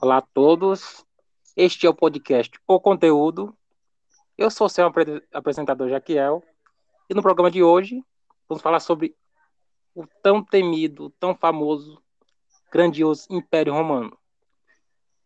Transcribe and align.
Olá 0.00 0.18
a 0.18 0.22
todos. 0.22 1.04
Este 1.56 1.84
é 1.84 1.90
o 1.90 1.94
podcast 1.94 2.56
O 2.68 2.78
Conteúdo. 2.78 3.52
Eu 4.36 4.48
sou 4.48 4.68
o 4.68 4.70
seu 4.70 4.88
apresentador 5.32 5.88
Jaquiel 5.88 6.40
e 7.10 7.14
no 7.14 7.20
programa 7.20 7.50
de 7.50 7.64
hoje 7.64 8.00
vamos 8.48 8.62
falar 8.62 8.78
sobre 8.78 9.16
o 9.96 10.06
tão 10.22 10.40
temido, 10.40 11.10
tão 11.18 11.34
famoso, 11.34 12.00
grandioso 12.70 13.26
Império 13.28 13.72
Romano. 13.72 14.16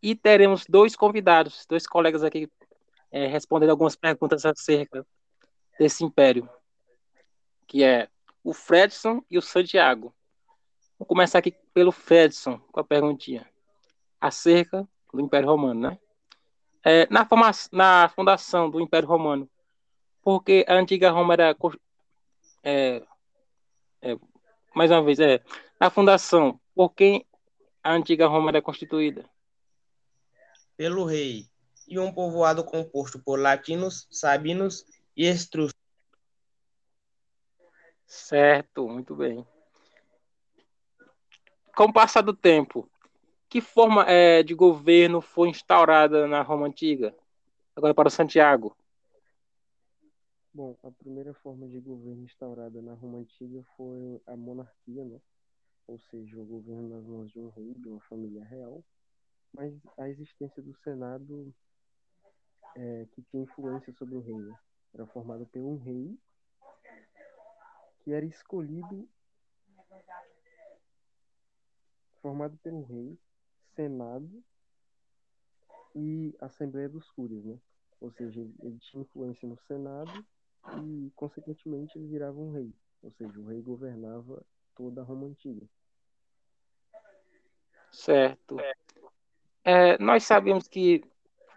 E 0.02 0.14
teremos 0.14 0.64
dois 0.66 0.96
convidados, 0.96 1.66
dois 1.68 1.86
colegas 1.86 2.24
aqui 2.24 2.50
é, 3.10 3.26
respondendo 3.26 3.70
algumas 3.70 3.94
perguntas 3.94 4.46
acerca 4.46 5.06
desse 5.78 6.02
império, 6.02 6.48
que 7.66 7.84
é 7.84 8.08
o 8.42 8.54
Fredson 8.54 9.22
e 9.30 9.36
o 9.36 9.42
Santiago. 9.42 10.14
Vou 10.98 11.04
começar 11.04 11.40
aqui 11.40 11.54
pelo 11.74 11.92
Fredson 11.92 12.58
com 12.72 12.80
a 12.80 12.84
perguntinha 12.84 13.51
acerca 14.22 14.88
do 15.12 15.20
Império 15.20 15.48
Romano, 15.48 15.80
né? 15.80 15.98
É, 16.84 17.08
na, 17.10 17.28
na 17.72 18.08
fundação 18.08 18.70
do 18.70 18.80
Império 18.80 19.08
Romano, 19.08 19.50
porque 20.22 20.64
a 20.68 20.74
antiga 20.74 21.10
Roma 21.10 21.34
era 21.34 21.56
é, 22.62 23.02
é, 24.00 24.16
mais 24.74 24.90
uma 24.92 25.02
vez 25.02 25.18
é 25.18 25.42
na 25.78 25.90
fundação, 25.90 26.60
por 26.72 26.90
quem 26.90 27.26
a 27.82 27.92
antiga 27.92 28.28
Roma 28.28 28.50
era 28.50 28.62
constituída? 28.62 29.28
Pelo 30.76 31.04
rei 31.04 31.48
e 31.88 31.98
um 31.98 32.12
povoado 32.12 32.62
composto 32.64 33.18
por 33.18 33.38
latinos, 33.40 34.06
sabinos 34.08 34.84
e 35.16 35.26
estruscos. 35.26 35.80
Certo, 38.06 38.88
muito 38.88 39.16
bem. 39.16 39.44
Com 41.74 41.84
o 41.84 41.92
passar 41.92 42.22
do 42.22 42.34
tempo, 42.34 42.88
que 43.52 43.60
forma 43.60 44.06
é, 44.08 44.42
de 44.42 44.54
governo 44.54 45.20
foi 45.20 45.50
instaurada 45.50 46.26
na 46.26 46.40
Roma 46.40 46.66
Antiga? 46.66 47.14
Agora 47.76 47.92
para 47.92 48.08
Santiago. 48.08 48.74
Bom, 50.54 50.74
a 50.82 50.90
primeira 50.90 51.34
forma 51.34 51.68
de 51.68 51.78
governo 51.78 52.24
instaurada 52.24 52.80
na 52.80 52.94
Roma 52.94 53.18
Antiga 53.18 53.62
foi 53.76 54.22
a 54.26 54.34
monarquia, 54.34 55.04
né? 55.04 55.20
ou 55.86 55.98
seja, 56.10 56.40
o 56.40 56.46
governo 56.46 56.96
nas 56.96 57.04
mãos 57.04 57.30
de 57.30 57.38
um 57.40 57.50
rei, 57.50 57.74
de 57.74 57.88
uma 57.90 58.00
família 58.00 58.42
real, 58.42 58.82
mas 59.52 59.74
a 59.98 60.08
existência 60.08 60.62
do 60.62 60.74
Senado 60.78 61.54
é, 62.74 63.06
que 63.12 63.20
tinha 63.20 63.42
influência 63.42 63.92
sobre 63.98 64.14
o 64.14 64.20
rei. 64.20 64.34
Né? 64.34 64.58
Era 64.94 65.06
formado 65.08 65.44
por 65.44 65.60
um 65.60 65.76
rei 65.76 66.18
que 68.02 68.14
era 68.14 68.24
escolhido, 68.24 69.06
formado 72.22 72.56
pelo 72.62 72.82
rei, 72.84 73.18
Senado 73.74 74.42
e 75.94 76.34
Assembleia 76.40 76.88
dos 76.88 77.10
Cúrios, 77.10 77.44
né? 77.44 77.58
Ou 78.00 78.10
seja, 78.10 78.40
ele 78.40 78.78
tinha 78.80 79.02
influência 79.02 79.48
no 79.48 79.56
Senado 79.66 80.24
e, 80.82 81.12
consequentemente, 81.14 81.96
ele 81.96 82.08
virava 82.08 82.38
um 82.38 82.52
rei. 82.52 82.72
Ou 83.02 83.12
seja, 83.12 83.38
o 83.38 83.46
rei 83.46 83.60
governava 83.60 84.42
toda 84.74 85.00
a 85.00 85.04
Roma 85.04 85.26
Antiga. 85.26 85.66
Certo. 87.90 88.56
É, 89.64 89.98
nós 89.98 90.24
sabemos 90.24 90.66
que 90.66 91.04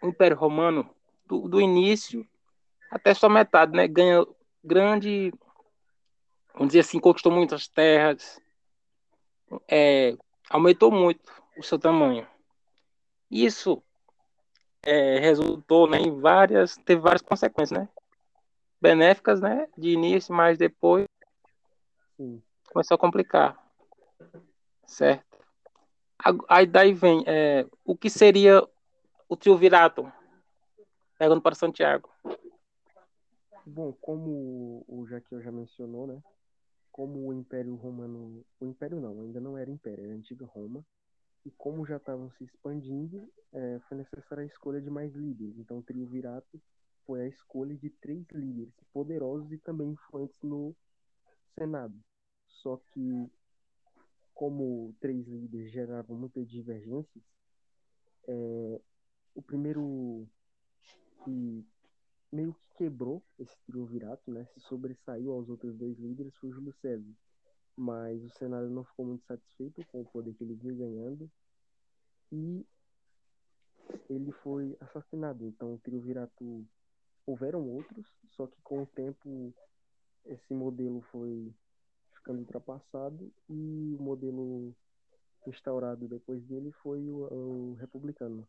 o 0.02 0.08
Império 0.08 0.38
Romano, 0.38 0.88
do, 1.26 1.48
do, 1.48 1.62
início 1.62 2.28
até 2.92 3.14
sua 3.14 3.30
metade, 3.30 3.72
né, 3.72 3.88
ganha 3.88 4.26
grande, 4.64 5.34
vamos 6.54 6.68
dizer 6.68 6.82
assim, 6.82 7.00
conquistou 7.00 7.32
muitas 7.32 7.68
terras, 7.68 8.40
é, 9.68 10.16
aumentou 10.50 10.92
muito 10.92 11.32
o 11.58 11.64
seu 11.64 11.80
tamanho. 11.80 12.28
Isso 13.30 13.82
é, 14.84 15.20
resultou 15.20 15.90
né, 15.90 15.98
em 16.00 16.20
várias, 16.20 16.78
teve 16.78 17.02
várias 17.02 17.22
consequências, 17.22 17.80
né? 17.80 17.90
Benéficas, 18.80 19.42
né? 19.42 19.68
De 19.78 19.90
início, 19.90 20.34
mas 20.34 20.58
depois 20.58 21.08
Sim. 22.18 22.42
começou 22.72 22.96
a 22.96 23.00
complicar, 23.00 23.58
certo? 24.86 25.26
Aí 26.48 26.66
daí 26.66 26.94
vem 26.94 27.24
é, 27.26 27.66
o 27.84 27.96
que 27.96 28.10
seria 28.10 28.64
o 29.28 29.36
triunvirato? 29.36 30.12
Pegando 31.18 31.42
para 31.42 31.56
Santiago. 31.56 32.10
Bom, 33.66 33.92
como 33.94 34.86
o 34.88 35.06
Jaquel 35.08 35.42
já 35.42 35.52
mencionou, 35.52 36.06
né? 36.06 36.22
Como 36.96 37.28
o 37.28 37.34
Império 37.34 37.76
Romano, 37.76 38.46
o 38.58 38.66
Império 38.66 39.02
não, 39.02 39.20
ainda 39.20 39.42
não 39.42 39.58
era 39.58 39.70
Império, 39.70 40.06
era 40.06 40.14
a 40.14 40.16
antiga 40.16 40.46
Roma, 40.46 40.82
e 41.46 41.52
como 41.52 41.86
já 41.86 41.98
estavam 41.98 42.32
se 42.32 42.46
expandindo, 42.46 43.30
é, 43.52 43.82
foi 43.90 43.98
necessária 43.98 44.46
a 44.46 44.48
escolha 44.48 44.80
de 44.80 44.90
mais 44.90 45.14
líderes. 45.14 45.58
Então, 45.58 45.80
o 45.80 45.84
triunvirato 45.84 46.58
foi 47.06 47.24
a 47.24 47.28
escolha 47.28 47.76
de 47.76 47.90
três 47.90 48.26
líderes 48.32 48.74
poderosos 48.94 49.52
e 49.52 49.58
também 49.58 49.90
influentes 49.90 50.42
no 50.42 50.74
Senado. 51.54 52.00
Só 52.48 52.78
que 52.78 53.30
como 54.34 54.96
três 55.02 55.28
líderes 55.28 55.74
geravam 55.74 56.18
muitas 56.18 56.50
divergências, 56.50 57.24
é, 58.26 58.82
o 59.36 59.42
primeiro 59.42 60.26
que 61.26 61.66
meio 62.36 62.54
que 62.54 62.78
quebrou 62.78 63.24
esse 63.40 63.58
triunvirato, 63.66 64.30
né, 64.30 64.46
se 64.54 64.60
sobressaiu 64.62 65.32
aos 65.32 65.50
outros 65.50 65.76
dois 65.78 65.98
líderes 65.98 66.36
foi 66.36 66.52
Júlio 66.52 66.74
César. 66.82 67.14
Mas 67.76 68.24
o 68.24 68.30
Senado 68.32 68.70
não 68.70 68.84
ficou 68.84 69.06
muito 69.06 69.26
satisfeito 69.26 69.86
com 69.88 70.02
o 70.02 70.06
poder 70.06 70.34
que 70.34 70.44
ele 70.44 70.56
vinha 70.56 70.74
ganhando 70.74 71.30
e 72.32 72.66
ele 74.10 74.32
foi 74.44 74.78
assassinado. 74.80 75.46
Então 75.46 75.74
o 75.74 75.80
triunvirato 75.80 76.66
houveram 77.26 77.68
outros, 77.68 78.08
só 78.32 78.48
que 78.48 78.62
com 78.62 78.84
o 78.84 78.88
tempo 78.88 79.54
esse 80.26 80.54
modelo 80.54 81.02
foi 81.12 81.54
ficando 82.14 82.40
ultrapassado 82.40 83.32
e 83.50 83.96
o 83.98 84.02
modelo 84.02 84.76
instaurado 85.48 86.08
depois 86.08 86.44
dele 86.46 86.72
foi 86.82 87.10
o, 87.10 87.28
o 87.32 87.74
republicano. 87.76 88.48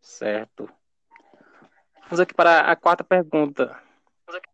Certo. 0.00 0.68
Vamos 2.04 2.20
aqui 2.20 2.34
para 2.34 2.70
a 2.70 2.76
quarta 2.76 3.02
pergunta, 3.02 3.80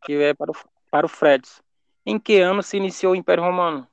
que 0.05 0.15
é 0.15 0.33
para 0.34 0.50
o, 0.50 0.55
para 0.91 1.06
o 1.06 1.09
Fred. 1.09 1.47
Em 2.06 2.19
que 2.19 2.41
ano 2.41 2.62
se 2.62 2.77
iniciou 2.77 3.12
o 3.12 3.16
Império 3.16 3.44
Romano? 3.44 3.87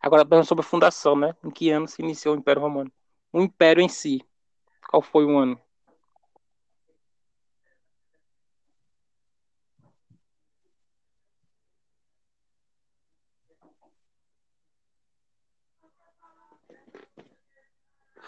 Agora 0.00 0.26
falando 0.26 0.46
sobre 0.46 0.64
a 0.64 0.68
fundação, 0.68 1.16
né? 1.16 1.34
Em 1.44 1.50
que 1.50 1.70
ano 1.70 1.86
se 1.86 2.02
iniciou 2.02 2.34
o 2.34 2.38
Império 2.38 2.62
Romano? 2.62 2.92
O 3.32 3.40
Império 3.40 3.82
em 3.82 3.88
si. 3.88 4.24
Qual 4.88 5.00
foi 5.02 5.24
o 5.24 5.38
ano? 5.38 5.60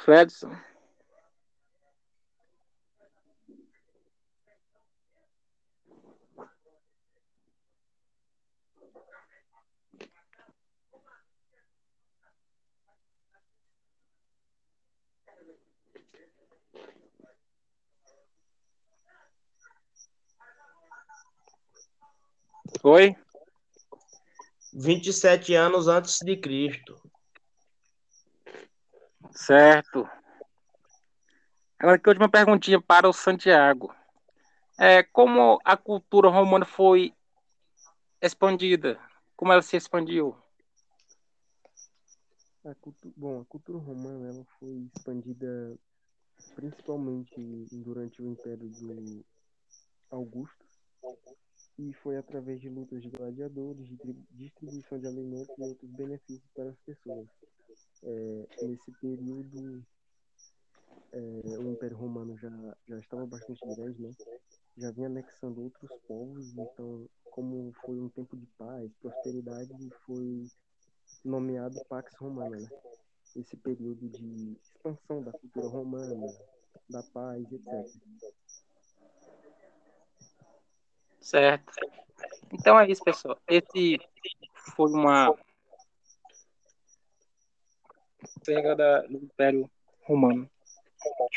Fredson. 0.05 0.68
Foi? 22.81 23.17
27 24.73 25.55
anos 25.55 25.89
antes 25.89 26.19
de 26.21 26.37
Cristo. 26.37 27.01
Certo. 29.33 30.09
Agora 31.79 31.99
que 31.99 32.09
última 32.09 32.29
perguntinha 32.29 32.81
para 32.81 33.09
o 33.09 33.13
Santiago. 33.13 33.95
É, 34.79 35.03
como 35.03 35.59
a 35.65 35.77
cultura 35.77 36.29
romana 36.29 36.65
foi 36.65 37.13
expandida? 38.23 39.01
Como 39.37 39.53
ela 39.53 39.63
se 39.63 39.77
expandiu? 39.77 40.37
A 42.65 42.75
cultu... 42.75 43.13
Bom, 43.17 43.41
a 43.41 43.45
cultura 43.45 43.79
romana 43.79 44.29
ela 44.29 44.45
foi 44.59 44.89
expandida 44.95 45.77
principalmente 46.55 47.35
durante 47.73 48.23
o 48.23 48.27
Império 48.27 48.69
do 48.69 49.25
Augusto 50.11 50.68
e 51.79 51.93
foi 51.95 52.17
através 52.17 52.61
de 52.61 52.69
lutas 52.69 53.03
de 53.03 53.11
gladiadores, 53.11 53.87
de 53.87 54.13
distribuição 54.31 54.99
de 54.99 55.07
alimentos 55.07 55.57
e 55.57 55.63
outros 55.63 55.91
benefícios 55.91 56.51
para 56.55 56.71
as 56.71 56.79
pessoas. 56.81 57.29
É, 58.03 58.47
nesse 58.63 58.91
período, 59.01 59.85
é, 61.13 61.59
o 61.59 61.73
Império 61.73 61.97
Romano 61.97 62.37
já, 62.39 62.51
já 62.89 62.99
estava 62.99 63.27
bastante 63.27 63.61
grande, 63.75 64.03
né? 64.03 64.11
já 64.77 64.91
vinha 64.91 65.07
anexando 65.07 65.63
outros 65.63 65.91
povos, 66.07 66.57
então, 66.57 67.09
como 67.31 67.73
foi 67.85 67.99
um 67.99 68.09
tempo 68.09 68.37
de 68.37 68.47
paz, 68.59 68.91
prosperidade, 69.01 69.91
foi 70.07 70.47
nomeado 71.25 71.85
Pax 71.89 72.15
Romana. 72.17 72.57
Né? 72.57 72.69
esse 73.37 73.57
período 73.57 74.09
de 74.09 74.57
expansão 74.63 75.23
da 75.23 75.33
cultura 75.33 75.69
romana, 75.69 76.27
da 76.89 77.03
paz, 77.03 77.45
etc. 77.53 77.69
Certo. 81.29 81.71
Então 82.51 82.81
é 82.81 82.91
isso, 82.91 83.05
pessoal. 83.05 83.39
Esse 83.47 84.01
foi 84.75 84.91
uma 84.91 85.37
pega 88.47 88.75
do 88.75 89.19
Império 89.19 89.71
Romano. 90.05 90.49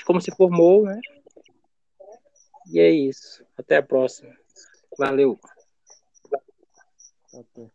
Como 0.05 0.21
se 0.21 0.33
formou, 0.33 0.85
né? 0.85 0.97
E 2.71 2.79
é 2.79 2.89
isso. 2.89 3.45
Até 3.57 3.75
a 3.77 3.83
próxima. 3.83 4.33
Valeu. 4.97 5.37
Até. 7.33 7.69